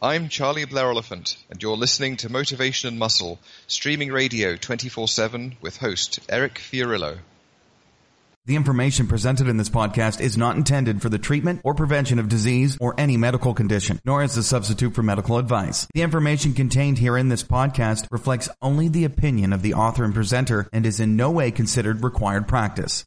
[0.00, 5.56] I'm Charlie Blair Oliphant, and you're listening to Motivation and Muscle, streaming radio 24 7
[5.60, 7.18] with host Eric Fiorillo.
[8.46, 12.28] The information presented in this podcast is not intended for the treatment or prevention of
[12.28, 15.88] disease or any medical condition, nor as a substitute for medical advice.
[15.92, 20.14] The information contained here in this podcast reflects only the opinion of the author and
[20.14, 23.04] presenter and is in no way considered required practice.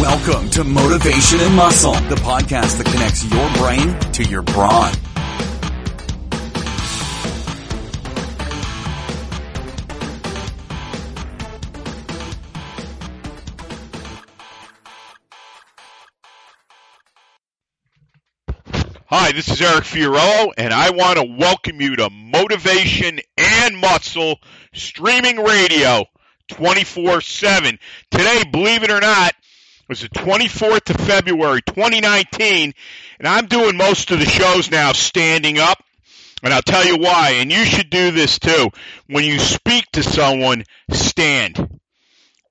[0.00, 4.94] Welcome to Motivation and Muscle, the podcast that connects your brain to your brawn.
[19.08, 24.40] Hi, this is Eric Fiorillo, and I want to welcome you to Motivation and Muscle
[24.74, 26.06] streaming radio
[26.48, 27.78] 24 7.
[28.10, 29.32] Today, believe it or not,
[29.88, 32.74] was the 24th of February 2019,
[33.20, 35.80] and I'm doing most of the shows now standing up.
[36.42, 38.70] And I'll tell you why, and you should do this too.
[39.06, 41.78] When you speak to someone, stand.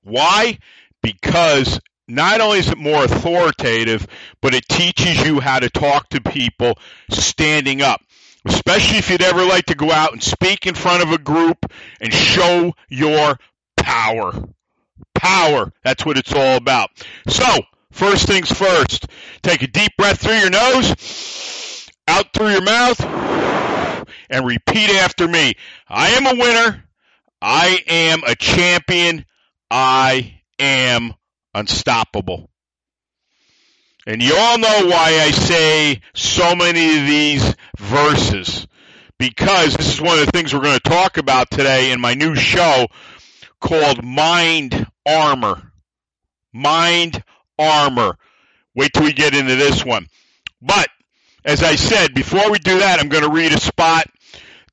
[0.04, 0.58] Why?
[1.02, 4.06] Because not only is it more authoritative,
[4.40, 6.78] but it teaches you how to talk to people
[7.10, 8.00] standing up.
[8.44, 11.66] Especially if you'd ever like to go out and speak in front of a group
[12.00, 13.38] and show your
[13.76, 14.32] power.
[15.14, 15.72] Power.
[15.82, 16.90] That's what it's all about.
[17.28, 17.44] So,
[17.90, 19.06] first things first,
[19.42, 23.00] take a deep breath through your nose, out through your mouth,
[24.30, 25.54] and repeat after me.
[25.88, 26.84] I am a winner.
[27.42, 29.24] I am a champion.
[29.70, 31.14] I am
[31.56, 32.50] unstoppable.
[34.06, 38.68] And you all know why I say so many of these verses.
[39.18, 42.12] Because this is one of the things we're going to talk about today in my
[42.14, 42.86] new show
[43.60, 45.72] called Mind Armor.
[46.52, 47.24] Mind
[47.58, 48.18] Armor.
[48.74, 50.06] Wait till we get into this one.
[50.60, 50.88] But,
[51.44, 54.06] as I said, before we do that, I'm going to read a spot.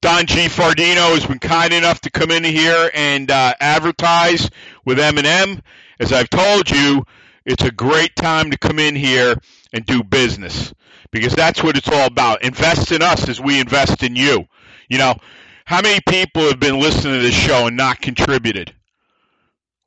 [0.02, 0.48] Don G.
[0.48, 4.50] Fardino has been kind enough to come in here and uh, advertise
[4.84, 5.62] with M&M.
[6.04, 7.06] As I've told you,
[7.46, 9.36] it's a great time to come in here
[9.72, 10.74] and do business
[11.12, 12.44] because that's what it's all about.
[12.44, 14.46] Invest in us as we invest in you.
[14.90, 15.16] You know,
[15.64, 18.76] how many people have been listening to this show and not contributed?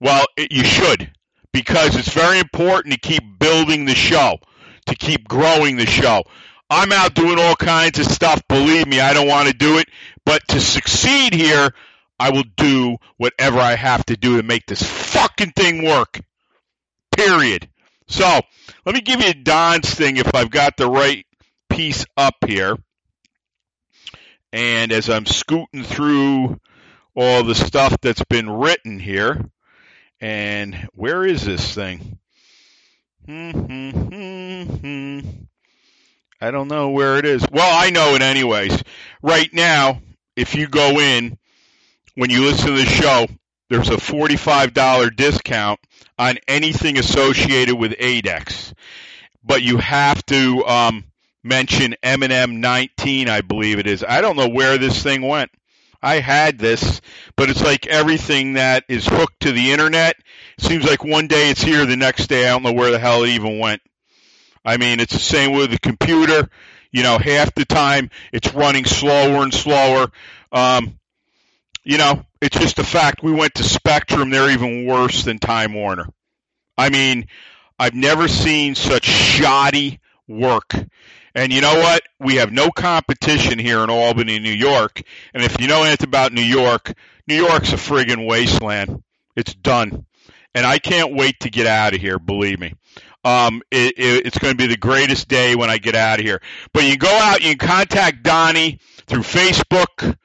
[0.00, 1.10] Well, it, you should
[1.52, 4.38] because it's very important to keep building the show,
[4.86, 6.22] to keep growing the show.
[6.70, 8.40] I'm out doing all kinds of stuff.
[8.48, 9.88] Believe me, I don't want to do it.
[10.24, 11.72] But to succeed here,
[12.18, 16.20] I will do whatever I have to do to make this fucking thing work.
[17.14, 17.68] Period.
[18.08, 18.40] So,
[18.84, 21.26] let me give you Don's thing if I've got the right
[21.68, 22.76] piece up here.
[24.52, 26.58] And as I'm scooting through
[27.14, 29.50] all the stuff that's been written here,
[30.20, 32.18] and where is this thing?
[33.26, 35.20] Hmm, hmm, hmm,
[36.40, 37.44] I don't know where it is.
[37.50, 38.82] Well, I know it anyways.
[39.20, 40.00] Right now,
[40.36, 41.36] if you go in,
[42.16, 43.26] when you listen to the show,
[43.68, 45.78] there's a $45 discount
[46.18, 48.72] on anything associated with 8X.
[49.44, 51.04] But you have to um,
[51.44, 54.04] mention M&M 19, I believe it is.
[54.06, 55.50] I don't know where this thing went.
[56.02, 57.00] I had this,
[57.36, 60.16] but it's like everything that is hooked to the internet.
[60.58, 63.24] Seems like one day it's here, the next day I don't know where the hell
[63.24, 63.82] it even went.
[64.64, 66.48] I mean, it's the same with the computer.
[66.92, 70.08] You know, half the time it's running slower and slower.
[70.50, 70.98] Um,
[71.86, 73.22] you know, it's just a fact.
[73.22, 76.06] We went to Spectrum; they're even worse than Time Warner.
[76.76, 77.28] I mean,
[77.78, 80.74] I've never seen such shoddy work.
[81.34, 82.02] And you know what?
[82.18, 85.00] We have no competition here in Albany, New York.
[85.32, 86.92] And if you know anything about New York,
[87.28, 89.02] New York's a friggin' wasteland.
[89.36, 90.06] It's done.
[90.54, 92.74] And I can't wait to get out of here, believe me.
[93.24, 96.24] Um, it, it, it's going to be the greatest day when I get out of
[96.24, 96.40] here.
[96.72, 100.16] But you go out, you contact Donnie through Facebook,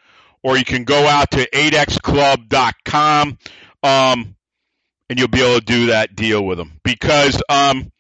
[0.44, 3.38] or you can go out to 8xclub.com
[3.84, 4.36] um,
[5.10, 7.92] and you'll be able to do that deal with them because um,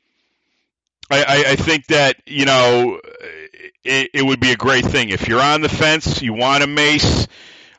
[1.10, 3.02] I, I, think that you know
[3.84, 6.68] it, it, would be a great thing if you're on the fence, you want a
[6.68, 7.28] mace.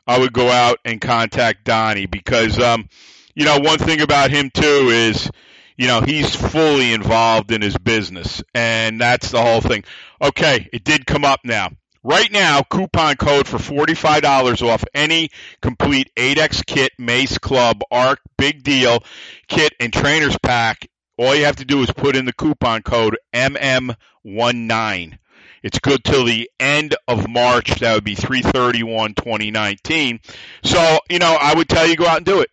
[0.05, 2.89] I would go out and contact Donnie because um,
[3.33, 5.31] you know one thing about him too is
[5.77, 9.83] you know he's fully involved in his business and that's the whole thing.
[10.21, 11.69] Okay, it did come up now.
[12.05, 15.29] Right now, coupon code for $45 off any
[15.61, 18.99] complete 8X kit, Mace Club, ARC, Big Deal
[19.47, 20.89] kit, and Trainer's Pack.
[21.17, 25.17] All you have to do is put in the coupon code MM19.
[25.63, 27.79] It's good till the end of March.
[27.79, 30.19] That would be 331 2019.
[30.65, 32.49] So, you know, I would tell you go out and do it.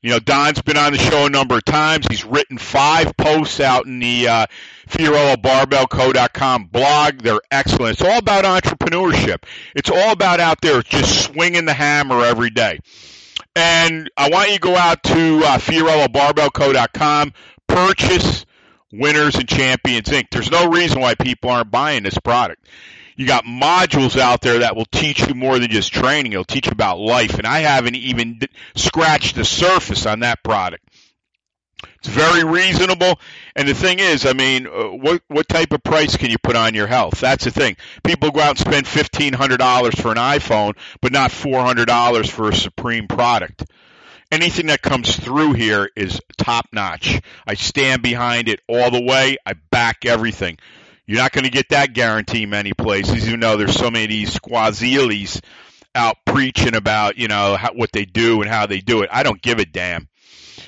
[0.00, 2.06] You know, Don's been on the show a number of times.
[2.08, 4.46] He's written five posts out in the uh,
[4.88, 7.18] FiorilloBarbellCo.com blog.
[7.18, 8.00] They're excellent.
[8.00, 9.42] It's all about entrepreneurship.
[9.74, 12.78] It's all about out there just swinging the hammer every day.
[13.56, 17.32] And I want you to go out to uh, FiorilloBarbellCo.com,
[17.66, 18.46] purchase
[18.92, 20.26] Winners and Champions Inc.
[20.30, 22.66] There's no reason why people aren't buying this product.
[23.18, 26.32] You got modules out there that will teach you more than just training.
[26.32, 27.34] It'll teach you about life.
[27.36, 28.38] And I haven't even
[28.76, 30.84] scratched the surface on that product.
[31.98, 33.18] It's very reasonable.
[33.56, 36.54] And the thing is, I mean, uh, what what type of price can you put
[36.54, 37.20] on your health?
[37.20, 37.76] That's the thing.
[38.04, 41.86] People go out and spend fifteen hundred dollars for an iPhone, but not four hundred
[41.86, 43.64] dollars for a Supreme product.
[44.30, 47.20] Anything that comes through here is top notch.
[47.46, 49.38] I stand behind it all the way.
[49.44, 50.58] I back everything.
[51.08, 53.26] You're not going to get that guarantee many places.
[53.26, 55.40] You know, there's so many of these squazilis
[55.94, 59.08] out preaching about, you know, how, what they do and how they do it.
[59.10, 60.06] I don't give a damn.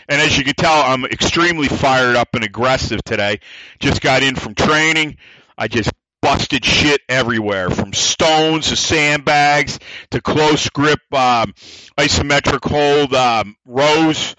[0.09, 3.41] And as you can tell, I'm extremely fired up and aggressive today.
[3.81, 5.19] Just got in from training.
[5.59, 5.91] I just
[6.23, 9.79] busted shit everywhere from stones to sandbags
[10.13, 11.53] to close grip um,
[11.99, 14.35] isometric hold um, rows,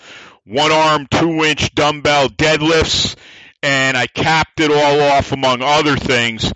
[0.45, 3.15] one arm, two inch dumbbell deadlifts,
[3.63, 6.51] and I capped it all off, among other things,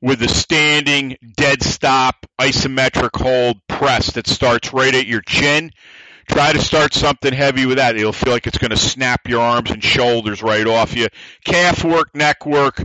[0.00, 5.72] with a standing dead stop isometric hold press that starts right at your chin.
[6.26, 7.96] Try to start something heavy with that.
[7.96, 11.08] It'll feel like it's going to snap your arms and shoulders right off you.
[11.44, 12.82] Calf work, neck work,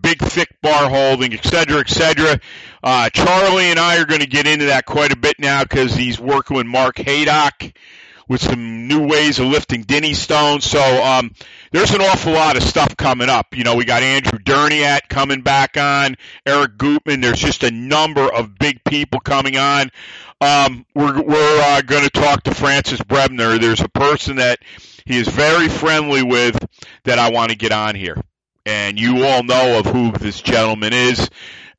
[0.00, 2.40] big thick bar holding, etc., etc.
[2.82, 5.94] Uh, Charlie and I are going to get into that quite a bit now because
[5.94, 7.72] he's working with Mark Haydock
[8.28, 10.64] with some new ways of lifting Dinnie stones.
[10.64, 11.32] So um,
[11.72, 13.56] there's an awful lot of stuff coming up.
[13.56, 17.20] You know, we got Andrew Derniat coming back on, Eric Gutman.
[17.20, 19.90] There's just a number of big people coming on.
[20.40, 23.58] Um, we're we're uh, going to talk to Francis Brebner.
[23.60, 24.58] There's a person that
[25.06, 26.58] he is very friendly with
[27.04, 28.20] that I want to get on here,
[28.66, 31.30] and you all know of who this gentleman is.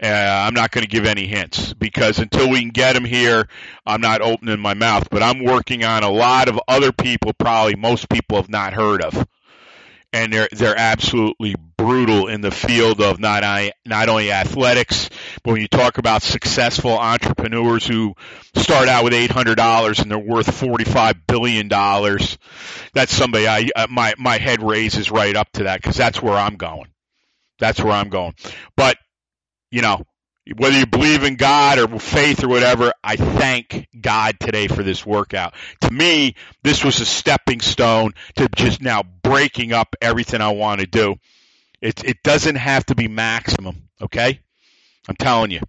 [0.02, 3.48] Uh, I'm not going to give any hints because until we can get him here,
[3.86, 5.10] I'm not opening my mouth.
[5.10, 9.02] But I'm working on a lot of other people, probably most people have not heard
[9.02, 9.28] of,
[10.14, 15.10] and they're they're absolutely brutal in the field of not I, not only athletics,
[15.44, 18.14] but when you talk about successful entrepreneurs who
[18.56, 22.38] start out with eight hundred dollars and they're worth forty five billion dollars,
[22.94, 26.36] that's somebody I uh, my my head raises right up to that because that's where
[26.36, 26.88] I'm going.
[27.60, 28.36] That's where I'm going.
[28.76, 28.98] But
[29.72, 30.06] you know,
[30.56, 35.04] whether you believe in God or faith or whatever, I thank God today for this
[35.06, 35.54] workout.
[35.82, 40.82] To me, this was a stepping stone to just now breaking up everything I want
[40.82, 41.16] to do.
[41.82, 44.40] It, it doesn't have to be maximum, okay?
[45.08, 45.62] I'm telling you.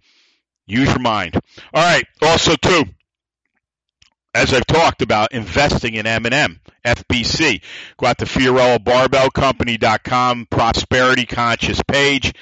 [0.65, 1.35] Use your mind.
[1.73, 2.05] All right.
[2.21, 2.83] Also, too,
[4.33, 7.61] as I've talked about, investing in M&M, FBC.
[7.97, 12.33] Go out to FiorilloBarbellCompany.com, Prosperity Conscious page.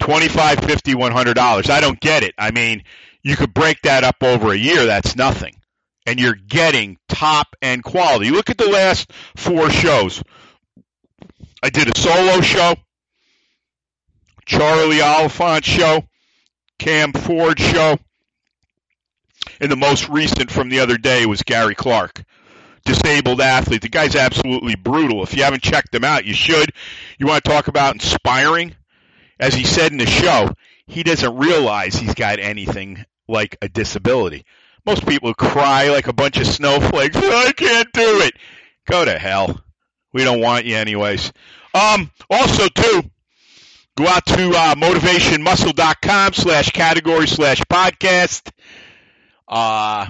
[0.00, 1.70] 25 50 $100.
[1.70, 2.34] I don't get it.
[2.38, 2.84] I mean,
[3.22, 4.86] you could break that up over a year.
[4.86, 5.54] That's nothing.
[6.06, 8.30] And you're getting top end quality.
[8.30, 10.22] Look at the last four shows.
[11.62, 12.76] I did a solo show,
[14.46, 16.04] Charlie Oliphant show,
[16.78, 17.98] Cam Ford show,
[19.60, 22.24] and the most recent from the other day was Gary Clark
[22.88, 23.82] disabled athlete.
[23.82, 25.22] The guy's absolutely brutal.
[25.22, 26.72] If you haven't checked him out, you should.
[27.18, 28.74] You want to talk about inspiring?
[29.38, 30.54] As he said in the show,
[30.86, 34.44] he doesn't realize he's got anything like a disability.
[34.86, 37.16] Most people cry like a bunch of snowflakes.
[37.16, 38.34] I can't do it.
[38.86, 39.62] Go to hell.
[40.12, 41.32] We don't want you anyways.
[41.74, 43.02] Um, also, too,
[43.96, 48.50] go out to uh, motivationmuscle.com slash category slash podcast.
[49.46, 50.06] Uh,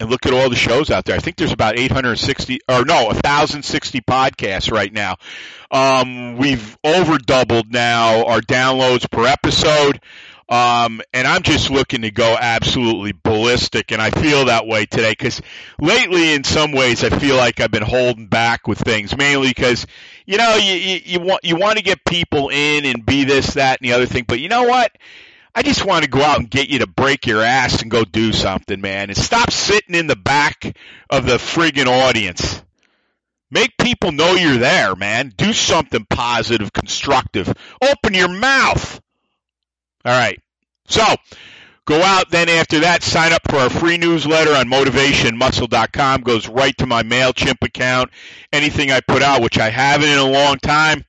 [0.00, 1.16] and look at all the shows out there.
[1.16, 5.16] I think there's about 860 or no, 1060 podcasts right now.
[5.70, 10.00] Um, we've over doubled now our downloads per episode.
[10.50, 15.10] Um, and I'm just looking to go absolutely ballistic, and I feel that way today
[15.10, 15.42] because
[15.78, 19.86] lately, in some ways, I feel like I've been holding back with things, mainly because
[20.24, 23.54] you know you, you, you want you want to get people in and be this,
[23.54, 24.90] that, and the other thing, but you know what?
[25.58, 28.04] I just want to go out and get you to break your ass and go
[28.04, 30.76] do something, man, and stop sitting in the back
[31.10, 32.62] of the friggin' audience.
[33.50, 35.32] Make people know you're there, man.
[35.36, 37.52] Do something positive, constructive.
[37.82, 39.00] Open your mouth.
[40.04, 40.40] All right.
[40.86, 41.02] So,
[41.86, 46.20] go out then after that, sign up for our free newsletter on motivationmuscle.com.
[46.20, 48.10] Goes right to my MailChimp account.
[48.52, 51.04] Anything I put out, which I haven't in a long time,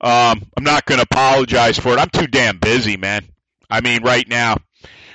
[0.00, 2.00] um, I'm not going to apologize for it.
[2.00, 3.24] I'm too damn busy, man.
[3.70, 4.56] I mean, right now,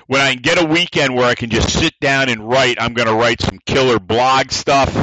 [0.07, 2.93] when I can get a weekend where I can just sit down and write, I'm
[2.93, 4.95] going to write some killer blog stuff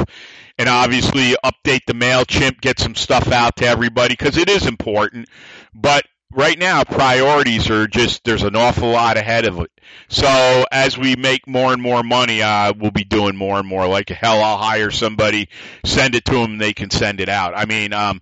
[0.57, 5.27] and obviously update the MailChimp, get some stuff out to everybody because it is important.
[5.73, 9.71] But right now, priorities are just, there's an awful lot ahead of it.
[10.07, 13.87] So as we make more and more money, uh, we'll be doing more and more.
[13.87, 15.49] Like hell, I'll hire somebody,
[15.83, 17.53] send it to them, and they can send it out.
[17.55, 18.21] I mean, um,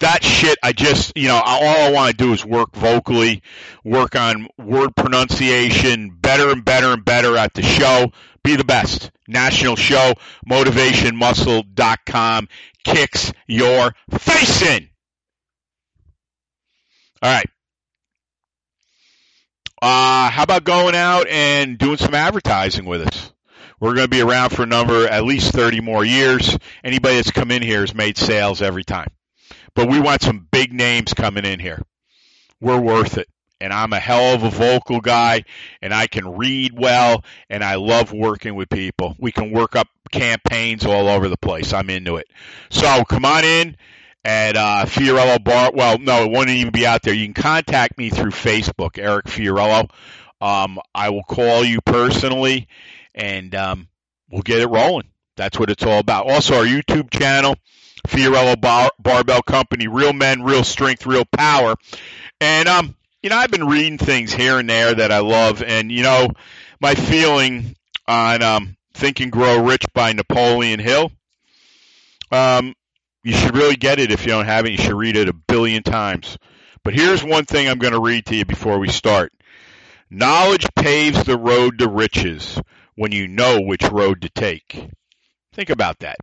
[0.00, 3.42] that shit, I just, you know, all I want to do is work vocally,
[3.84, 8.12] work on word pronunciation, better and better and better at the show.
[8.44, 9.10] Be the best.
[9.26, 10.14] National show,
[10.48, 12.48] motivationmuscle.com
[12.84, 14.88] kicks your face in.
[17.20, 17.50] All right.
[19.82, 23.32] Uh, how about going out and doing some advertising with us?
[23.80, 26.56] We're going to be around for a number, at least 30 more years.
[26.82, 29.08] Anybody that's come in here has made sales every time.
[29.78, 31.80] But we want some big names coming in here.
[32.60, 33.28] We're worth it.
[33.60, 35.44] And I'm a hell of a vocal guy,
[35.80, 39.14] and I can read well, and I love working with people.
[39.20, 41.72] We can work up campaigns all over the place.
[41.72, 42.26] I'm into it.
[42.70, 43.76] So come on in
[44.24, 45.70] at uh, Fiorillo Bar.
[45.72, 47.14] Well, no, it won't even be out there.
[47.14, 49.88] You can contact me through Facebook, Eric Fiorillo.
[50.40, 52.66] Um, I will call you personally,
[53.14, 53.86] and um,
[54.28, 55.06] we'll get it rolling.
[55.38, 56.28] That's what it's all about.
[56.28, 57.56] Also, our YouTube channel,
[58.06, 61.76] Fiorillo Bar- Barbell Company, Real Men, Real Strength, Real Power.
[62.40, 65.62] And, um, you know, I've been reading things here and there that I love.
[65.62, 66.28] And, you know,
[66.80, 67.76] my feeling
[68.06, 71.12] on um, Think and Grow Rich by Napoleon Hill,
[72.32, 72.74] um,
[73.22, 74.72] you should really get it if you don't have it.
[74.72, 76.36] You should read it a billion times.
[76.82, 79.32] But here's one thing I'm going to read to you before we start.
[80.10, 82.60] Knowledge paves the road to riches
[82.94, 84.88] when you know which road to take.
[85.58, 86.18] Think about that.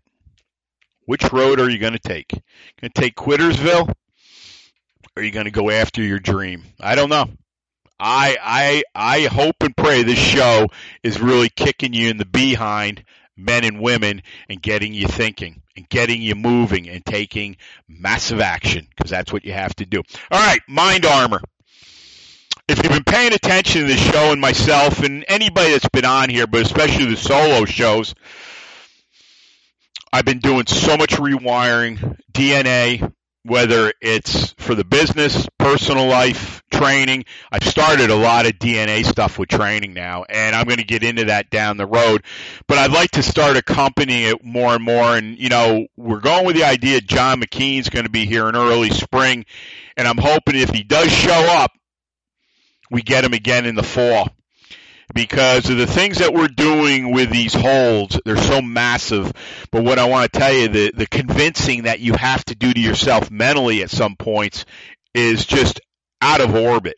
[1.07, 2.29] Which road are you going to take?
[2.29, 3.89] Going to take Quittersville?
[3.89, 3.95] Or
[5.17, 6.63] are you going to go after your dream?
[6.79, 7.25] I don't know.
[7.99, 10.69] I I I hope and pray this show
[11.03, 13.03] is really kicking you in the behind,
[13.35, 17.57] men and women, and getting you thinking and getting you moving and taking
[17.89, 20.01] massive action because that's what you have to do.
[20.31, 21.41] All right, mind armor.
[22.69, 26.29] If you've been paying attention to the show and myself and anybody that's been on
[26.29, 28.15] here, but especially the solo shows,
[30.15, 33.11] I've been doing so much rewiring, DNA,
[33.43, 37.25] whether it's for the business, personal life, training.
[37.51, 41.03] I've started a lot of DNA stuff with training now, and I'm going to get
[41.03, 42.23] into that down the road.
[42.65, 45.17] But I'd like to start accompanying it more and more.
[45.17, 48.55] And, you know, we're going with the idea John McKean's going to be here in
[48.55, 49.45] early spring,
[49.97, 51.73] and I'm hoping if he does show up,
[52.89, 54.29] we get him again in the fall
[55.13, 58.19] because of the things that we're doing with these holds.
[58.25, 59.31] They're so massive.
[59.71, 62.73] But what I want to tell you, the, the convincing that you have to do
[62.73, 64.65] to yourself mentally at some points
[65.13, 65.79] is just
[66.21, 66.95] out of orbit.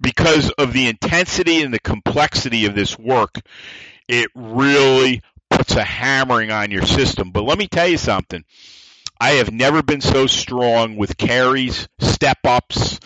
[0.00, 3.40] Because of the intensity and the complexity of this work,
[4.08, 7.30] it really puts a hammering on your system.
[7.30, 8.44] But let me tell you something.
[9.18, 13.00] I have never been so strong with carries, step ups.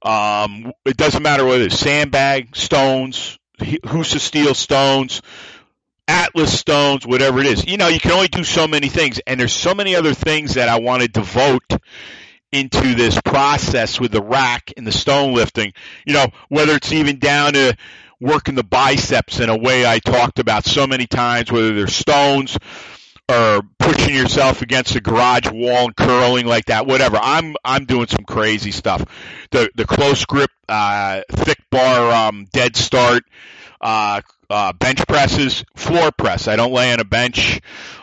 [0.00, 5.22] Um, it doesn't matter whether it's sandbag, stones, Husa steel stones,
[6.08, 7.66] Atlas stones, whatever it is.
[7.66, 10.54] You know, you can only do so many things, and there's so many other things
[10.54, 11.70] that I want to devote
[12.50, 15.72] into this process with the rack and the stone lifting.
[16.06, 17.76] You know, whether it's even down to
[18.20, 22.56] working the biceps in a way I talked about so many times, whether they're stones
[23.28, 27.18] or pushing yourself against a garage wall and curling like that, whatever.
[27.20, 29.04] I'm I'm doing some crazy stuff.
[29.50, 33.24] The the close grip, uh, thick bar, um, dead start,
[33.80, 36.48] uh, uh, bench presses, floor press.
[36.48, 37.60] I don't lay on a bench,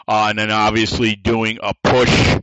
[0.07, 2.39] uh, and then obviously doing a push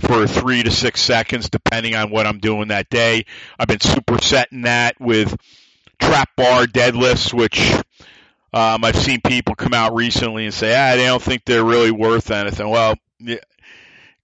[0.00, 3.24] for three to six seconds, depending on what I'm doing that day.
[3.58, 5.36] I've been supersetting that with
[6.00, 7.74] trap bar deadlifts, which
[8.52, 11.90] um, I've seen people come out recently and say, ah, they don't think they're really
[11.90, 12.68] worth anything.
[12.68, 12.96] Well,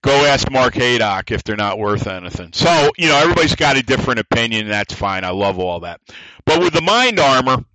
[0.01, 2.53] go ask Mark Haydock if they're not worth anything.
[2.53, 5.23] So, you know, everybody's got a different opinion, and that's fine.
[5.23, 5.99] I love all that.
[6.45, 7.65] But with the mind armor,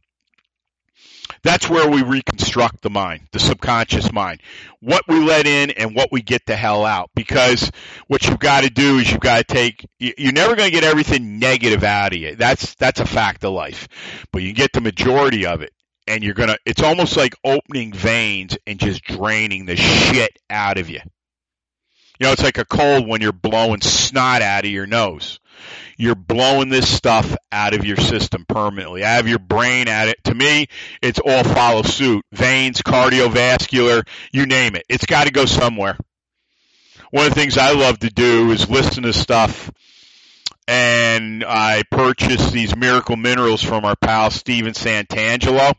[1.43, 4.41] that's where we reconstruct the mind, the subconscious mind.
[4.81, 7.11] What we let in and what we get the hell out.
[7.15, 7.71] Because
[8.07, 10.85] what you've got to do is you've got to take, you're never going to get
[10.85, 12.35] everything negative out of you.
[12.35, 13.89] That's, that's a fact of life.
[14.33, 15.74] But you get the majority of it
[16.07, 20.91] and you're gonna it's almost like opening veins and just draining the shit out of
[20.91, 21.01] you.
[22.21, 25.41] You know, it's like a cold when you're blowing snot out of your nose.
[25.97, 29.05] You're blowing this stuff out of your system permanently.
[29.05, 30.23] I have your brain at it.
[30.25, 30.67] To me,
[31.03, 32.25] it's all follow suit.
[32.33, 34.85] Veins, cardiovascular, you name it.
[34.89, 35.97] It's got to go somewhere.
[37.11, 39.71] One of the things I love to do is listen to stuff
[40.67, 45.75] and I purchased these miracle minerals from our pal Steven Santangelo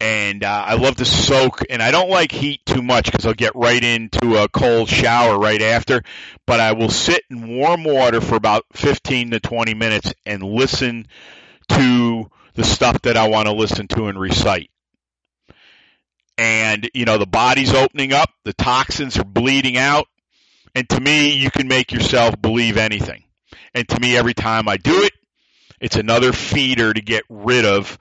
[0.00, 1.62] and uh, I love to soak.
[1.70, 5.38] And I don't like heat too much because I'll get right into a cold shower
[5.38, 6.02] right after.
[6.46, 11.06] But I will sit in warm water for about 15 to 20 minutes and listen
[11.70, 14.70] to the stuff that I want to listen to and recite.
[16.38, 20.06] And you know the body's opening up, the toxins are bleeding out,
[20.74, 23.24] and to me, you can make yourself believe anything.
[23.74, 25.12] And to me, every time I do it,
[25.80, 27.98] it's another feeder to get rid of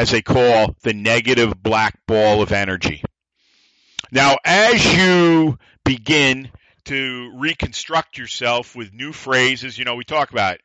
[0.00, 3.04] as they call the negative black ball of energy.
[4.10, 6.50] Now, as you begin
[6.86, 10.56] to reconstruct yourself with new phrases, you know, we talk about.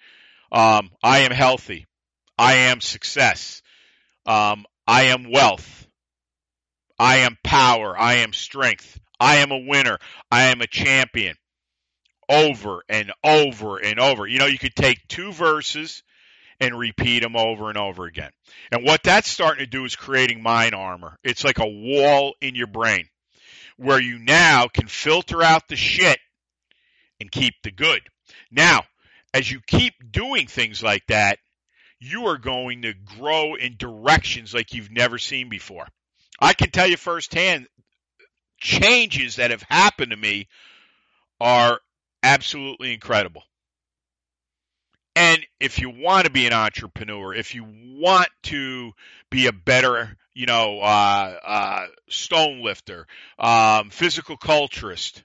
[0.53, 1.85] Um, I am healthy.
[2.37, 3.61] I am success.
[4.25, 5.85] Um, I am wealth.
[6.97, 7.93] I am power.
[7.99, 8.97] I am strength.
[9.19, 9.97] I am a winner.
[10.31, 11.35] I am a champion.
[12.29, 14.25] Over and over and over.
[14.27, 16.03] You know, you could take two verses
[16.59, 18.31] and repeat them over and over again.
[18.71, 21.17] And what that's starting to do is creating mind armor.
[21.23, 23.07] It's like a wall in your brain
[23.77, 26.19] where you now can filter out the shit
[27.19, 28.01] and keep the good.
[28.51, 28.83] Now,
[29.33, 31.39] as you keep doing things like that,
[31.99, 35.87] you are going to grow in directions like you've never seen before.
[36.39, 37.67] I can tell you firsthand,
[38.59, 40.47] changes that have happened to me
[41.39, 41.79] are
[42.23, 43.43] absolutely incredible.
[45.15, 47.65] And if you want to be an entrepreneur, if you
[47.97, 48.91] want to
[49.29, 53.07] be a better, you know, uh, uh, stone lifter,
[53.39, 55.23] um, physical culturist,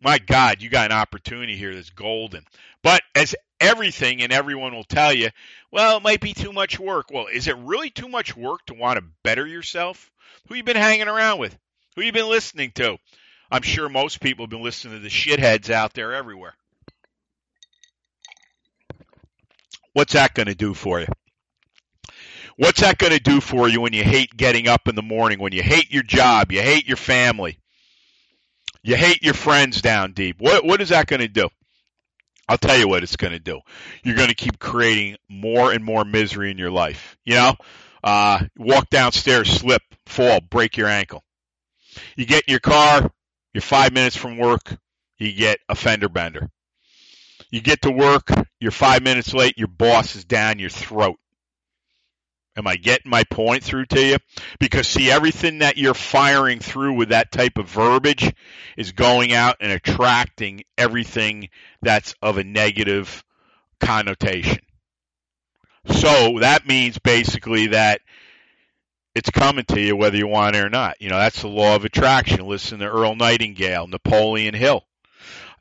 [0.00, 2.44] my God, you got an opportunity here that's golden.
[2.82, 5.28] But as everything and everyone will tell you,
[5.70, 7.10] well, it might be too much work.
[7.10, 10.10] Well, is it really too much work to want to better yourself?
[10.48, 11.56] Who you been hanging around with?
[11.96, 12.96] Who you been listening to?
[13.50, 16.54] I'm sure most people have been listening to the shitheads out there everywhere.
[19.94, 21.06] What's that going to do for you?
[22.56, 25.38] What's that going to do for you when you hate getting up in the morning,
[25.38, 27.58] when you hate your job, you hate your family,
[28.82, 30.36] you hate your friends down deep?
[30.38, 31.48] What, what is that going to do?
[32.48, 33.60] I'll tell you what it's going to do.
[34.02, 37.16] You're going to keep creating more and more misery in your life.
[37.24, 37.54] You know,
[38.02, 41.24] uh, walk downstairs, slip, fall, break your ankle.
[42.16, 43.10] You get in your car,
[43.52, 44.76] you're five minutes from work,
[45.18, 46.50] you get a fender bender.
[47.54, 51.20] You get to work, you're five minutes late, your boss is down your throat.
[52.56, 54.16] Am I getting my point through to you?
[54.58, 58.34] Because see, everything that you're firing through with that type of verbiage
[58.76, 61.48] is going out and attracting everything
[61.80, 63.22] that's of a negative
[63.78, 64.64] connotation.
[65.86, 68.00] So that means basically that
[69.14, 71.00] it's coming to you whether you want it or not.
[71.00, 72.48] You know, that's the law of attraction.
[72.48, 74.84] Listen to Earl Nightingale, Napoleon Hill.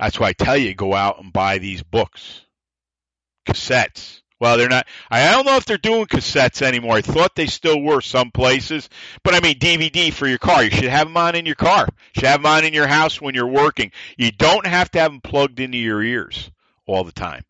[0.03, 2.41] That's why I tell you go out and buy these books,
[3.47, 4.21] cassettes.
[4.37, 4.85] Well, they're not.
[5.09, 6.97] I don't know if they're doing cassettes anymore.
[6.97, 8.89] I thought they still were some places,
[9.23, 10.61] but I mean DVD for your car.
[10.61, 11.87] You should have them on in your car.
[11.87, 13.93] You should have them on in your house when you're working.
[14.17, 16.51] You don't have to have them plugged into your ears
[16.85, 17.45] all the time.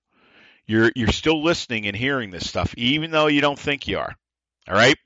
[0.67, 4.15] You're you're still listening and hearing this stuff, even though you don't think you are.
[4.67, 4.97] All right,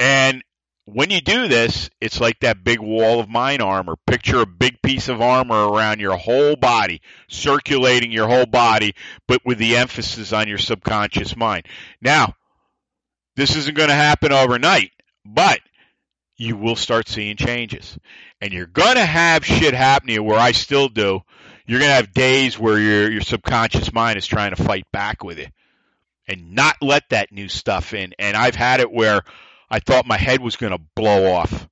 [0.00, 0.42] and
[0.86, 3.96] when you do this, it's like that big wall of mind armor.
[4.06, 8.94] Picture a big piece of armor around your whole body, circulating your whole body,
[9.26, 11.66] but with the emphasis on your subconscious mind.
[12.00, 12.34] Now,
[13.34, 14.92] this isn't going to happen overnight,
[15.24, 15.58] but
[16.36, 17.98] you will start seeing changes.
[18.40, 21.20] And you're going to have shit happening where I still do.
[21.66, 25.24] You're going to have days where your, your subconscious mind is trying to fight back
[25.24, 25.50] with it
[26.28, 28.14] and not let that new stuff in.
[28.20, 29.22] And I've had it where
[29.70, 31.68] I thought my head was going to blow off.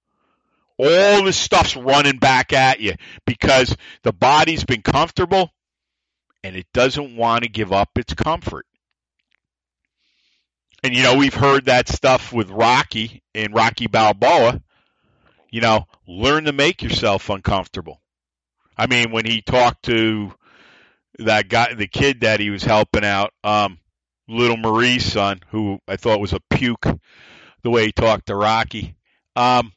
[0.77, 2.95] All this stuff's running back at you
[3.27, 5.51] because the body's been comfortable
[6.43, 8.67] and it doesn't want to give up its comfort.
[10.83, 14.61] And you know, we've heard that stuff with Rocky and Rocky Balboa.
[15.51, 18.01] You know, learn to make yourself uncomfortable.
[18.77, 20.35] I mean, when he talked to
[21.21, 23.79] that guy, the kid that he was helping out, um,
[24.29, 26.87] little Marie's son, who I thought was a puke
[27.65, 28.95] the way he talked to Rocky.
[29.35, 29.73] Um,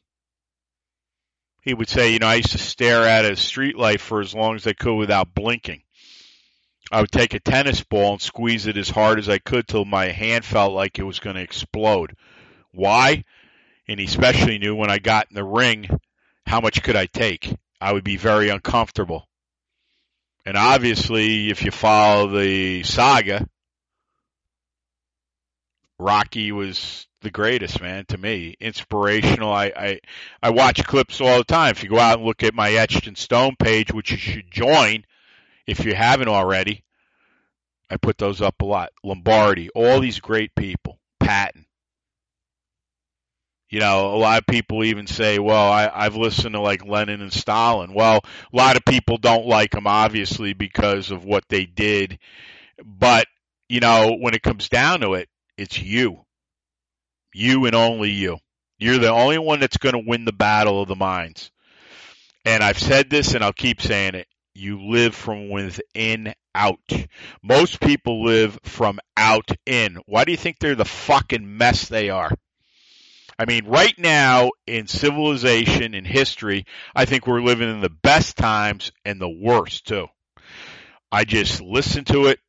[1.62, 4.34] he would say, you know, I used to stare at a street light for as
[4.34, 5.82] long as I could without blinking.
[6.92, 9.84] I would take a tennis ball and squeeze it as hard as I could till
[9.84, 12.14] my hand felt like it was going to explode.
[12.72, 13.24] Why?
[13.88, 15.88] And he especially knew when I got in the ring,
[16.46, 17.54] how much could I take?
[17.80, 19.26] I would be very uncomfortable.
[20.46, 23.46] And obviously, if you follow the saga,
[25.98, 28.54] Rocky was the greatest, man, to me.
[28.60, 29.52] Inspirational.
[29.52, 30.00] I, I
[30.42, 31.72] I watch clips all the time.
[31.72, 34.50] If you go out and look at my Etched in Stone page, which you should
[34.50, 35.04] join
[35.66, 36.84] if you haven't already,
[37.90, 38.90] I put those up a lot.
[39.02, 40.98] Lombardi, all these great people.
[41.20, 41.66] Patton.
[43.68, 47.20] You know, a lot of people even say, well, I, I've listened to like Lenin
[47.20, 47.92] and Stalin.
[47.92, 52.18] Well, a lot of people don't like them, obviously, because of what they did.
[52.82, 53.26] But,
[53.68, 56.24] you know, when it comes down to it, it's you.
[57.34, 58.38] You and only you.
[58.78, 61.50] You're the only one that's going to win the battle of the minds.
[62.44, 64.28] And I've said this and I'll keep saying it.
[64.54, 66.78] You live from within out.
[67.42, 69.98] Most people live from out in.
[70.06, 72.30] Why do you think they're the fucking mess they are?
[73.38, 78.36] I mean, right now in civilization, in history, I think we're living in the best
[78.36, 80.06] times and the worst too.
[81.12, 82.40] I just listen to it,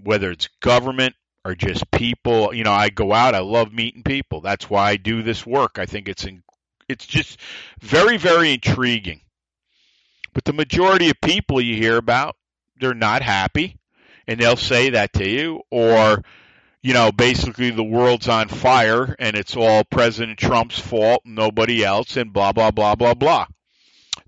[0.00, 1.14] whether it's government
[1.48, 2.54] or just people.
[2.54, 4.40] You know, I go out, I love meeting people.
[4.40, 5.78] That's why I do this work.
[5.78, 6.42] I think it's in,
[6.88, 7.40] it's just
[7.80, 9.22] very, very intriguing.
[10.34, 12.36] But the majority of people you hear about,
[12.78, 13.78] they're not happy,
[14.26, 16.22] and they'll say that to you, or
[16.82, 22.16] you know, basically the world's on fire and it's all President Trump's fault, nobody else,
[22.16, 23.46] and blah, blah, blah, blah, blah.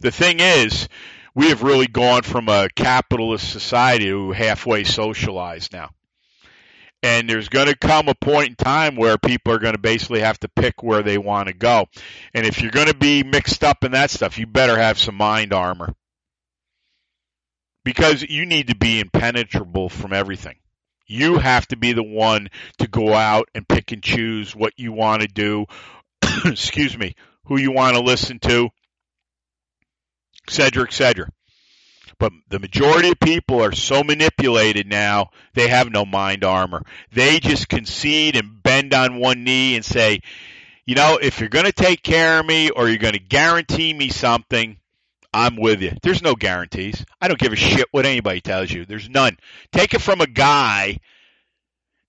[0.00, 0.88] The thing is,
[1.34, 5.90] we have really gone from a capitalist society to halfway socialized now.
[7.02, 10.20] And there's going to come a point in time where people are going to basically
[10.20, 11.86] have to pick where they want to go.
[12.34, 15.14] And if you're going to be mixed up in that stuff, you better have some
[15.14, 15.94] mind armor.
[17.84, 20.56] Because you need to be impenetrable from everything.
[21.06, 24.92] You have to be the one to go out and pick and choose what you
[24.92, 25.64] want to do.
[26.44, 28.68] Excuse me, who you want to listen to,
[30.46, 31.28] etc., etc.
[32.20, 36.84] But the majority of people are so manipulated now, they have no mind armor.
[37.12, 40.20] They just concede and bend on one knee and say,
[40.84, 43.94] you know, if you're going to take care of me or you're going to guarantee
[43.94, 44.76] me something,
[45.32, 45.92] I'm with you.
[46.02, 47.06] There's no guarantees.
[47.22, 48.84] I don't give a shit what anybody tells you.
[48.84, 49.38] There's none.
[49.72, 50.98] Take it from a guy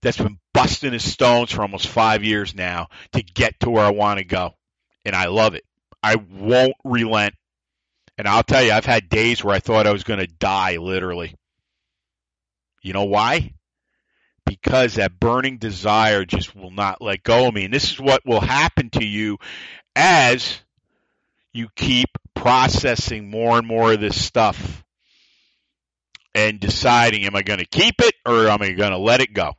[0.02, 3.92] that's been busting his stones for almost five years now to get to where I
[3.92, 4.56] want to go.
[5.06, 5.64] And I love it.
[6.04, 7.36] I won't relent.
[8.22, 10.78] And I'll tell you, I've had days where I thought I was going to die,
[10.78, 11.34] literally.
[12.84, 13.56] You know why?
[14.46, 17.66] Because that burning desire just will not let go of me.
[17.66, 19.40] And this is what will happen to you
[19.96, 20.62] as
[21.52, 24.84] you keep processing more and more of this stuff
[26.36, 29.34] and deciding, am I going to keep it or am I going to let it
[29.34, 29.54] go?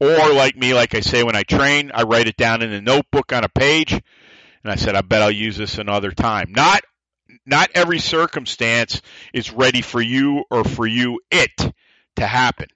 [0.00, 2.80] Or like me, like I say when I train, I write it down in a
[2.80, 6.52] notebook on a page and I said, I bet I'll use this another time.
[6.56, 6.80] Not,
[7.46, 11.72] not every circumstance is ready for you or for you it
[12.16, 12.68] to happen.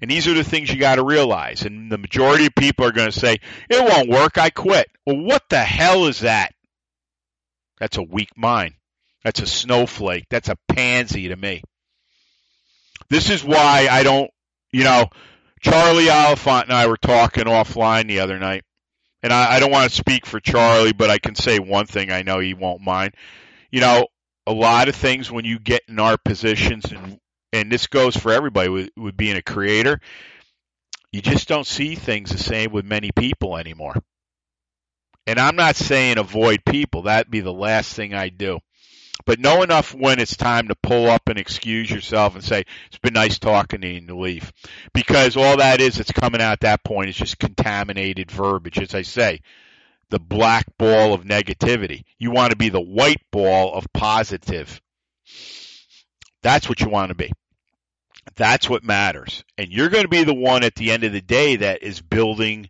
[0.00, 1.62] And these are the things you got to realize.
[1.62, 3.38] And the majority of people are going to say,
[3.70, 4.38] it won't work.
[4.38, 4.88] I quit.
[5.06, 6.54] Well, what the hell is that?
[7.78, 8.74] That's a weak mind.
[9.24, 10.26] That's a snowflake.
[10.30, 11.62] That's a pansy to me.
[13.08, 14.30] This is why I don't,
[14.72, 15.06] you know,
[15.60, 18.64] Charlie Oliphant and I were talking offline the other night.
[19.22, 22.10] And I, I don't want to speak for Charlie, but I can say one thing
[22.10, 23.14] I know he won't mind.
[23.74, 24.06] You know,
[24.46, 27.18] a lot of things when you get in our positions, and,
[27.52, 29.98] and this goes for everybody with, with being a creator,
[31.10, 33.96] you just don't see things the same with many people anymore.
[35.26, 37.02] And I'm not saying avoid people.
[37.02, 38.60] That'd be the last thing I do.
[39.26, 42.98] But know enough when it's time to pull up and excuse yourself and say, it's
[42.98, 44.52] been nice talking to you and leave.
[44.92, 48.78] Because all that is that's coming out at that point is just contaminated verbiage.
[48.78, 49.40] As I say,
[50.10, 52.04] the black ball of negativity.
[52.18, 54.80] You want to be the white ball of positive.
[56.42, 57.32] That's what you want to be.
[58.36, 59.44] That's what matters.
[59.58, 62.00] And you're going to be the one at the end of the day that is
[62.00, 62.68] building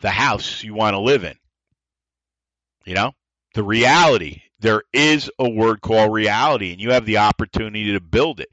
[0.00, 1.36] the house you want to live in.
[2.84, 3.12] You know,
[3.54, 4.42] the reality.
[4.60, 8.48] There is a word called reality, and you have the opportunity to build it.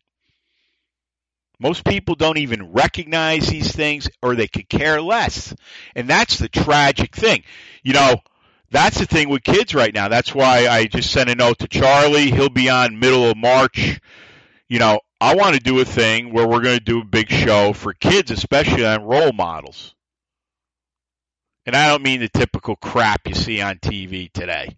[1.59, 5.55] Most people don't even recognize these things or they could care less.
[5.95, 7.43] And that's the tragic thing.
[7.83, 8.15] You know,
[8.71, 10.07] that's the thing with kids right now.
[10.07, 12.31] That's why I just sent a note to Charlie.
[12.31, 14.01] He'll be on middle of March.
[14.67, 17.29] You know, I want to do a thing where we're going to do a big
[17.29, 19.95] show for kids, especially on role models.
[21.65, 24.75] And I don't mean the typical crap you see on TV today.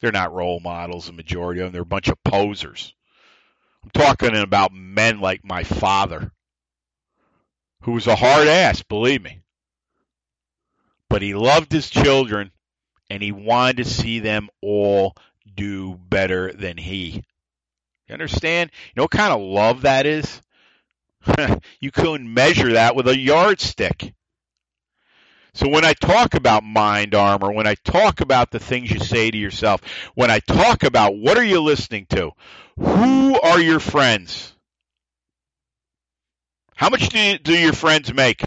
[0.00, 1.72] They're not role models, the majority of them.
[1.72, 2.94] They're a bunch of posers.
[3.86, 6.32] I'm talking about men like my father,
[7.82, 9.42] who was a hard ass, believe me.
[11.08, 12.50] But he loved his children
[13.08, 15.14] and he wanted to see them all
[15.54, 17.22] do better than he.
[18.08, 18.72] You understand?
[18.88, 20.42] You know what kind of love that is?
[21.80, 24.14] you couldn't measure that with a yardstick.
[25.56, 29.30] So when I talk about mind armor, when I talk about the things you say
[29.30, 29.80] to yourself,
[30.14, 32.32] when I talk about what are you listening to,
[32.78, 34.52] who are your friends?
[36.74, 38.44] How much do, you, do your friends make?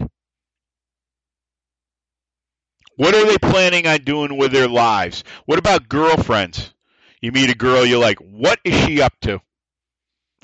[2.94, 5.24] What are they planning on doing with their lives?
[5.46, 6.72] What about girlfriends?
[7.20, 9.40] You meet a girl, you're like, what is she up to?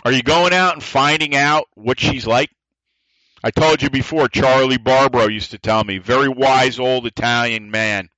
[0.04, 2.50] Are you going out and finding out what she's like?
[3.46, 8.08] I told you before, Charlie Barbaro used to tell me, very wise old Italian man.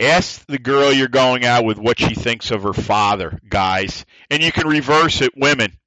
[0.00, 4.04] Ask the girl you're going out with what she thinks of her father, guys.
[4.28, 5.78] And you can reverse it, women.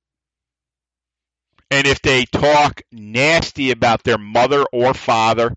[1.72, 5.54] And if they talk nasty about their mother or father,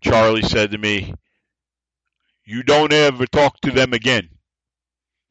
[0.00, 1.12] Charlie said to me,
[2.42, 4.30] you don't ever talk to them again.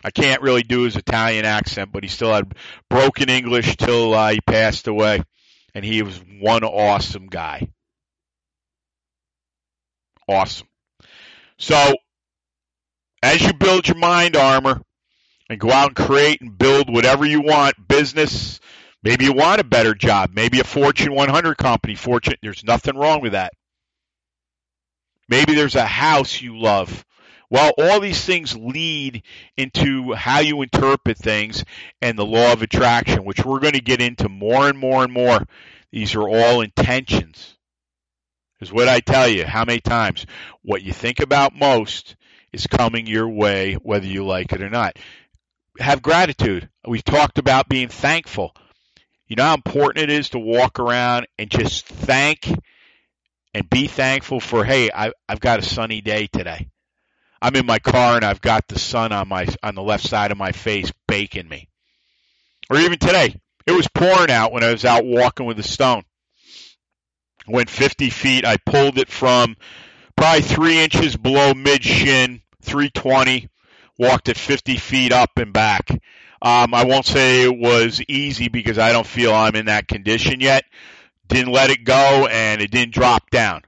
[0.04, 2.54] I can't really do his Italian accent, but he still had
[2.88, 5.24] broken English till uh, he passed away.
[5.78, 7.70] And he was one awesome guy.
[10.28, 10.68] Awesome.
[11.60, 11.94] So,
[13.22, 14.82] as you build your mind armor
[15.52, 18.60] and go out and create and build whatever you want, business,
[19.04, 23.22] maybe you want a better job, maybe a Fortune 100 company, Fortune, there's nothing wrong
[23.22, 23.54] with that.
[25.30, 27.06] Maybe there's a house you love.
[27.50, 29.24] Well, all these things lead
[29.56, 31.64] into how you interpret things
[32.02, 35.14] and the law of attraction, which we're going to get into more and more and
[35.14, 35.46] more.
[35.92, 37.56] These are all intentions.
[38.60, 39.46] Is what I tell you.
[39.46, 40.26] How many times?
[40.62, 42.16] What you think about most
[42.52, 44.98] is coming your way, whether you like it or not.
[45.80, 46.68] Have gratitude.
[46.86, 48.56] We've talked about being thankful.
[49.28, 52.52] You know how important it is to walk around and just thank
[53.54, 56.68] and be thankful for, hey, I, I've got a sunny day today.
[57.42, 60.32] I'm in my car and I've got the sun on my on the left side
[60.32, 61.70] of my face baking me.
[62.70, 66.04] Or even today, it was pouring out when I was out walking with the stone.
[67.48, 68.46] Went 50 feet.
[68.46, 69.56] I pulled it from
[70.16, 73.50] probably three inches below mid shin, 320.
[74.00, 75.90] Walked it 50 feet up and back.
[76.42, 80.40] Um, I won't say it was easy because I don't feel I'm in that condition
[80.40, 80.66] yet.
[81.28, 83.64] Didn't let it go and it didn't drop down.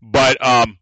[0.00, 0.78] But um,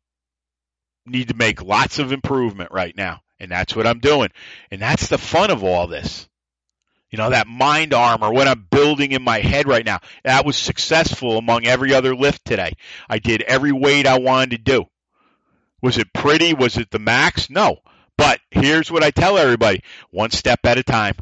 [1.06, 3.20] need to make lots of improvement right now.
[3.40, 4.30] And that's what I'm doing.
[4.70, 6.28] And that's the fun of all this.
[7.10, 9.98] You know, that mind armor, what I'm building in my head right now.
[10.24, 12.72] That was successful among every other lift today.
[13.08, 14.84] I did every weight I wanted to do.
[15.82, 16.54] Was it pretty?
[16.54, 17.50] Was it the max?
[17.50, 17.78] No.
[18.16, 21.14] But here's what I tell everybody one step at a time.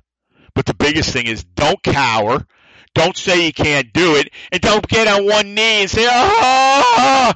[0.54, 2.46] But the biggest thing is don't cower.
[2.94, 4.30] Don't say you can't do it.
[4.52, 7.34] And don't get on one knee and say, ah,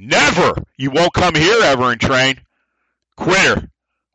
[0.00, 0.54] Never.
[0.76, 2.40] You won't come here ever and train.
[3.16, 3.68] Quitter.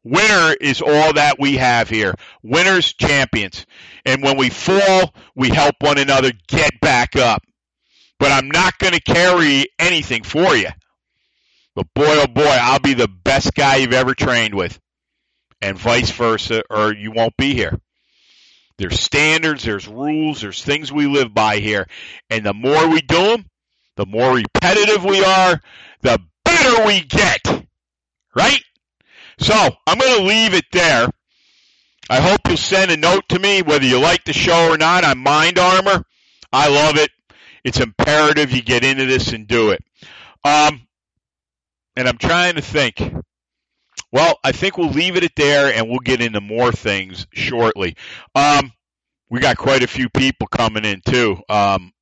[0.05, 2.15] Winner is all that we have here.
[2.41, 3.65] Winners, champions.
[4.05, 7.43] And when we fall, we help one another get back up.
[8.17, 10.69] But I'm not going to carry anything for you.
[11.75, 14.79] But boy, oh boy, I'll be the best guy you've ever trained with.
[15.61, 17.77] And vice versa, or you won't be here.
[18.77, 21.87] There's standards, there's rules, there's things we live by here.
[22.29, 23.45] And the more we do them,
[23.95, 25.61] the more repetitive we are,
[26.01, 27.65] the better we get.
[28.35, 28.63] Right?
[29.39, 29.53] So,
[29.87, 31.07] I'm going to leave it there.
[32.09, 35.03] I hope you'll send a note to me, whether you like the show or not,
[35.03, 36.03] on Mind Armor.
[36.51, 37.09] I love it.
[37.63, 39.83] It's imperative you get into this and do it.
[40.43, 40.85] Um,
[41.95, 43.01] and I'm trying to think.
[44.11, 47.95] Well, I think we'll leave it at there and we'll get into more things shortly.
[48.35, 48.71] Um,
[49.29, 51.37] we got quite a few people coming in too.
[51.49, 51.92] Um,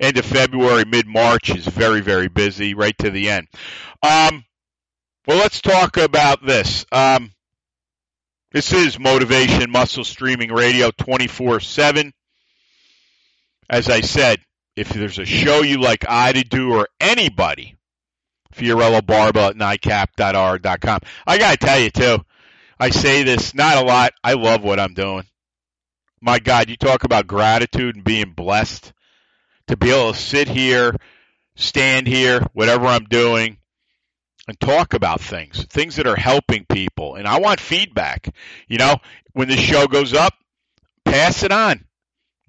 [0.00, 3.48] end of February, mid March is very, very busy right to the end.
[4.02, 4.44] Um,
[5.26, 6.86] well, let's talk about this.
[6.92, 7.32] Um,
[8.52, 12.12] this is Motivation Muscle Streaming Radio 24 7.
[13.68, 14.38] As I said,
[14.74, 17.76] if there's a show you like I to do or anybody,
[18.54, 21.00] Fiorillo Barba at nightcap.r.com.
[21.26, 22.18] I got to tell you, too,
[22.80, 24.12] I say this not a lot.
[24.24, 25.24] I love what I'm doing.
[26.20, 28.92] My God, you talk about gratitude and being blessed
[29.68, 30.96] to be able to sit here,
[31.56, 33.58] stand here, whatever I'm doing,
[34.46, 37.14] and talk about things, things that are helping people.
[37.14, 38.34] And I want feedback.
[38.66, 38.96] You know,
[39.32, 40.34] when this show goes up,
[41.04, 41.84] pass it on.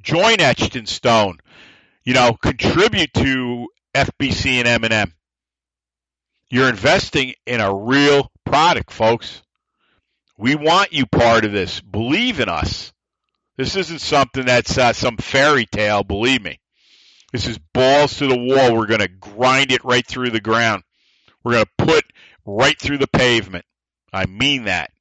[0.02, 1.40] Join Etched in Stone.
[2.04, 5.14] You know, contribute to FBC and M&M.
[6.50, 9.44] You're investing in a real product, folks.
[10.38, 11.82] We want you part of this.
[11.82, 12.94] Believe in us.
[13.58, 16.60] This isn't something that's uh, some fairy tale, believe me.
[17.32, 18.76] This is balls to the wall.
[18.76, 20.84] We're going to grind it right through the ground.
[21.44, 22.06] We're going to put
[22.46, 23.66] right through the pavement.
[24.12, 24.92] I mean that.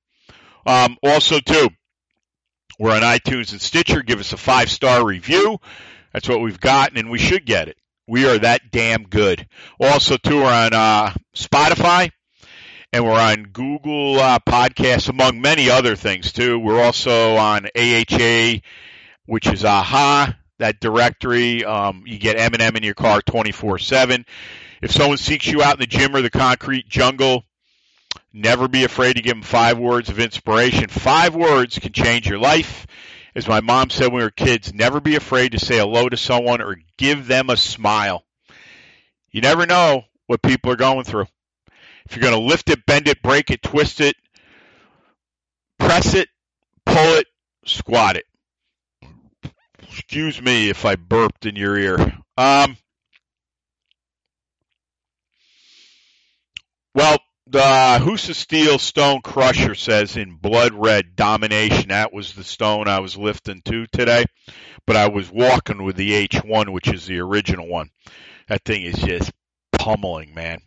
[0.67, 1.71] Um, also, too,
[2.79, 4.03] we're on iTunes and Stitcher.
[4.03, 5.59] Give us a five star review.
[6.13, 7.79] That's what we've gotten, and we should get it.
[8.07, 9.47] We are that damn good.
[9.81, 12.11] Also, too, we're on uh, Spotify
[12.93, 16.59] and we're on Google uh, Podcasts, among many other things, too.
[16.59, 18.61] We're also on AHA,
[19.27, 21.65] which is AHA that directory.
[21.65, 24.25] Um, you get M&M in your car 24/7.
[24.83, 27.45] If someone seeks you out in the gym or the concrete jungle,
[28.33, 30.89] never be afraid to give them five words of inspiration.
[30.89, 32.87] Five words can change your life.
[33.35, 36.17] As my mom said when we were kids, never be afraid to say hello to
[36.17, 38.25] someone or give them a smile.
[39.31, 41.27] You never know what people are going through.
[42.07, 44.17] If you're going to lift it, bend it, break it, twist it,
[45.79, 46.29] press it,
[46.87, 47.27] pull it,
[47.67, 48.25] squat it.
[49.91, 51.99] Excuse me if I burped in your ear.
[52.37, 52.77] Um,
[56.95, 61.89] well, the Husa Steel Stone Crusher says in blood red domination.
[61.89, 64.25] That was the stone I was lifting to today,
[64.87, 67.91] but I was walking with the H1, which is the original one.
[68.49, 69.33] That thing is just
[69.73, 70.61] pummeling, man.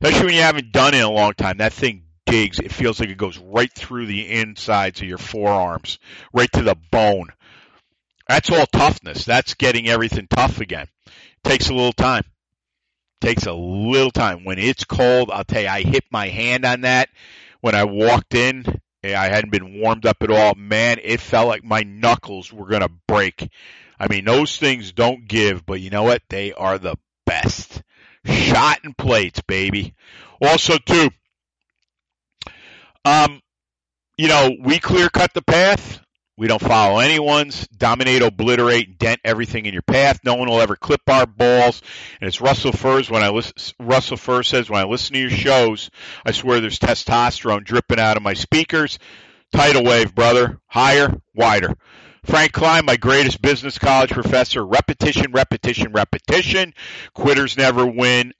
[0.00, 1.58] Especially when you haven't done it in a long time.
[1.58, 2.60] That thing digs.
[2.60, 5.98] It feels like it goes right through the insides of your forearms,
[6.32, 7.30] right to the bone.
[8.30, 9.24] That's all toughness.
[9.24, 10.86] That's getting everything tough again.
[11.42, 12.22] Takes a little time.
[13.20, 14.44] takes a little time.
[14.44, 17.08] When it's cold, I'll tell you, I hit my hand on that
[17.60, 18.64] when I walked in.
[19.02, 20.54] I hadn't been warmed up at all.
[20.54, 23.48] Man, it felt like my knuckles were going to break.
[23.98, 26.22] I mean, those things don't give, but you know what?
[26.28, 26.94] They are the
[27.26, 27.82] best.
[28.24, 29.94] Shot and plates, baby.
[30.40, 31.10] Also, too,
[33.04, 33.42] um,
[34.16, 36.00] you know, we clear cut the path.
[36.40, 37.68] We don't follow anyone's.
[37.68, 40.20] Dominate, obliterate, dent everything in your path.
[40.24, 41.82] No one will ever clip our balls.
[42.18, 43.52] And it's Russell Furs when I listen.
[43.78, 45.90] Russell Furs says when I listen to your shows,
[46.24, 48.98] I swear there's testosterone dripping out of my speakers.
[49.52, 50.58] Tidal wave, brother.
[50.66, 51.76] Higher, wider.
[52.24, 54.64] Frank Klein, my greatest business college professor.
[54.64, 56.72] Repetition, repetition, repetition.
[57.12, 58.32] Quitters never win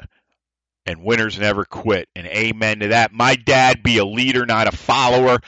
[0.86, 2.08] and winners never quit.
[2.16, 3.12] And amen to that.
[3.12, 5.40] My dad, be a leader, not a follower.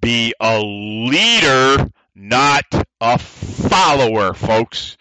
[0.00, 2.64] Be a leader, not
[3.00, 4.96] a follower, folks.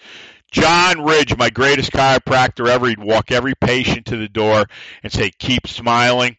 [0.52, 4.66] John Ridge, my greatest chiropractor ever, he'd walk every patient to the door
[5.04, 6.38] and say, keep smiling.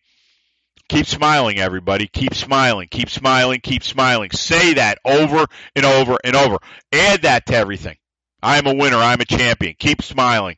[0.88, 2.08] Keep smiling, everybody.
[2.08, 2.88] Keep smiling.
[2.90, 3.60] Keep smiling.
[3.60, 4.30] Keep smiling.
[4.32, 6.58] Say that over and over and over.
[6.92, 7.96] Add that to everything.
[8.42, 8.96] I'm a winner.
[8.96, 9.76] I'm a champion.
[9.78, 10.56] Keep smiling.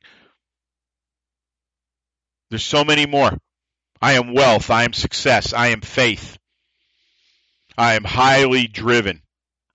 [2.48, 3.36] There's so many more.
[4.00, 4.70] I am wealth.
[4.70, 5.52] I am success.
[5.52, 6.38] I am faith.
[7.76, 9.20] I am highly driven.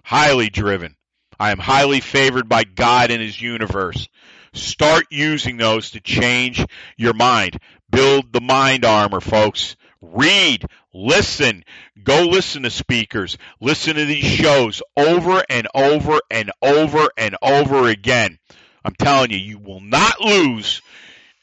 [0.08, 0.96] Highly driven.
[1.38, 4.08] I am highly favored by God and His universe.
[4.54, 6.65] Start using those to change
[6.96, 7.60] your mind.
[7.89, 9.76] Build the mind armor, folks.
[10.00, 11.65] Read, listen,
[12.02, 17.89] go listen to speakers, listen to these shows over and over and over and over
[17.89, 18.39] again.
[18.86, 20.82] I'm telling you, you will not lose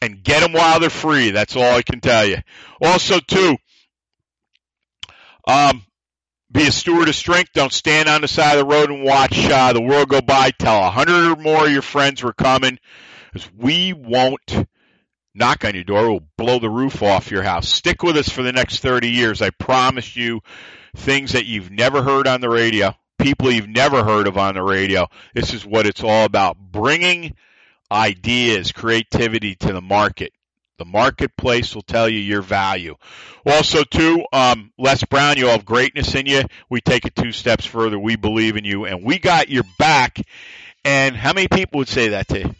[0.00, 1.32] and get them while they're free.
[1.32, 2.38] That's all I can tell you.
[2.80, 3.58] Also, too,
[5.46, 5.84] um,
[6.50, 7.50] be a steward of strength.
[7.54, 10.50] Don't stand on the side of the road and watch uh, the world go by.
[10.50, 12.78] Tell a hundred or more of your friends we're coming,
[13.32, 14.66] because we won't
[15.34, 16.10] knock on your door.
[16.10, 17.68] We'll blow the roof off your house.
[17.68, 19.42] Stick with us for the next 30 years.
[19.42, 20.40] I promise you
[20.96, 24.62] things that you've never heard on the radio, people you've never heard of on the
[24.62, 25.08] radio.
[25.34, 26.56] This is what it's all about.
[26.56, 27.34] Bringing
[27.90, 30.32] ideas, creativity to the market.
[30.78, 32.96] The marketplace will tell you your value.
[33.46, 36.42] Also, too, um, Les Brown, you have greatness in you.
[36.68, 37.98] We take it two steps further.
[37.98, 40.20] We believe in you, and we got your back.
[40.84, 42.54] And how many people would say that to you?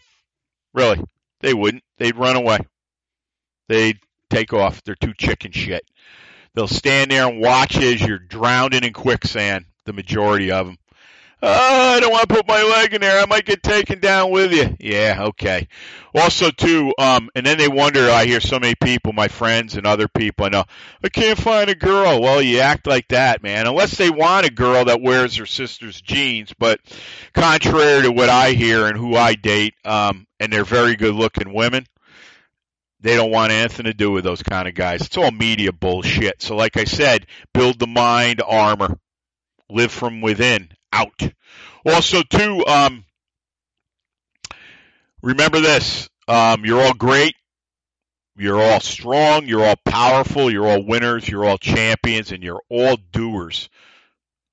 [0.72, 1.00] Really?
[1.40, 1.82] They wouldn't.
[1.98, 2.58] They'd run away.
[3.68, 3.98] They'd
[4.30, 4.82] take off.
[4.84, 5.82] They're too chicken shit.
[6.54, 9.66] They'll stand there and watch as you're drowning in quicksand.
[9.86, 10.78] The majority of them.
[11.46, 13.20] Oh, I don't want to put my leg in there.
[13.20, 14.74] I might get taken down with you.
[14.80, 15.68] Yeah, okay.
[16.14, 18.08] Also, too, um, and then they wonder.
[18.10, 20.46] I hear so many people, my friends and other people.
[20.46, 20.64] I know
[21.04, 22.22] I can't find a girl.
[22.22, 23.66] Well, you act like that, man.
[23.66, 26.54] Unless they want a girl that wears her sister's jeans.
[26.58, 26.80] But
[27.34, 31.84] contrary to what I hear and who I date, um, and they're very good-looking women.
[33.00, 35.02] They don't want anything to do with those kind of guys.
[35.02, 36.40] It's all media bullshit.
[36.40, 38.98] So, like I said, build the mind armor.
[39.68, 41.32] Live from within out.
[41.84, 43.04] Also, too, um,
[45.22, 47.34] remember this: um, you're all great,
[48.36, 52.96] you're all strong, you're all powerful, you're all winners, you're all champions, and you're all
[53.12, 53.68] doers.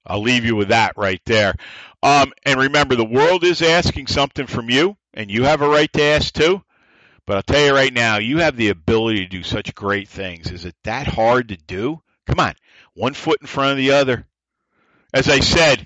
[0.05, 1.53] I'll leave you with that right there.
[2.03, 5.91] Um, and remember, the world is asking something from you, and you have a right
[5.93, 6.63] to ask too.
[7.27, 10.51] But I'll tell you right now, you have the ability to do such great things.
[10.51, 12.01] Is it that hard to do?
[12.25, 12.55] Come on,
[12.93, 14.25] one foot in front of the other.
[15.13, 15.85] As I said,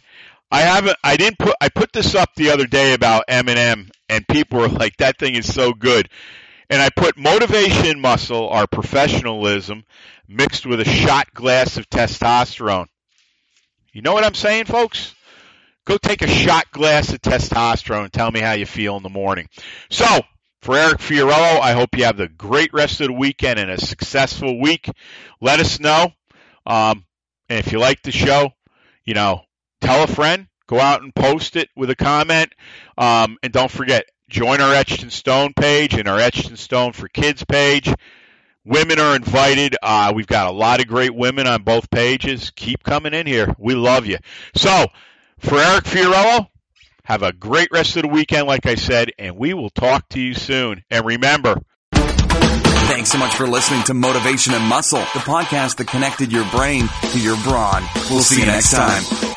[0.55, 0.95] I haven't.
[1.03, 1.53] I didn't put.
[1.59, 5.35] I put this up the other day about Eminem, and people were like, "That thing
[5.35, 6.07] is so good."
[6.69, 9.83] And I put motivation, muscle, our professionalism,
[10.29, 12.85] mixed with a shot glass of testosterone.
[13.91, 15.13] You know what I'm saying, folks?
[15.83, 19.09] Go take a shot glass of testosterone and tell me how you feel in the
[19.09, 19.49] morning.
[19.89, 20.07] So,
[20.61, 23.77] For Eric Fiorillo, I hope you have the great rest of the weekend and a
[23.77, 24.89] successful week.
[25.41, 26.13] Let us know.
[26.65, 27.05] Um,
[27.49, 28.51] and if you like the show,
[29.03, 29.44] you know,
[29.81, 32.53] tell a friend, go out and post it with a comment.
[32.97, 36.93] Um, and don't forget, join our Etched in Stone page and our Etched in Stone
[36.93, 37.93] for Kids page.
[38.63, 39.75] Women are invited.
[39.81, 42.51] Uh, we've got a lot of great women on both pages.
[42.55, 43.53] Keep coming in here.
[43.59, 44.17] We love you.
[44.55, 44.87] So,
[45.37, 46.47] for Eric Fiorillo,
[47.03, 50.19] have a great rest of the weekend, like I said, and we will talk to
[50.19, 50.83] you soon.
[50.89, 51.61] And remember,
[52.87, 56.87] Thanks so much for listening to Motivation and Muscle, the podcast that connected your brain
[57.13, 57.83] to your brawn.
[58.11, 59.34] We'll see you next time.